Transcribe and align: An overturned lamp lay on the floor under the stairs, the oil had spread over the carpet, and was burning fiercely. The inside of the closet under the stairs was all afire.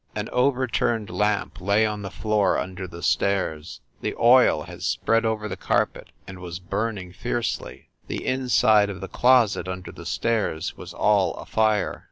An 0.15 0.29
overturned 0.31 1.11
lamp 1.11 1.61
lay 1.61 1.85
on 1.85 2.01
the 2.01 2.09
floor 2.09 2.57
under 2.57 2.87
the 2.87 3.03
stairs, 3.03 3.81
the 4.01 4.15
oil 4.19 4.63
had 4.63 4.81
spread 4.81 5.25
over 5.25 5.47
the 5.47 5.55
carpet, 5.55 6.09
and 6.25 6.39
was 6.39 6.57
burning 6.59 7.13
fiercely. 7.13 7.89
The 8.07 8.25
inside 8.25 8.89
of 8.89 8.99
the 8.99 9.07
closet 9.07 9.67
under 9.67 9.91
the 9.91 10.07
stairs 10.07 10.75
was 10.75 10.91
all 10.95 11.35
afire. 11.35 11.99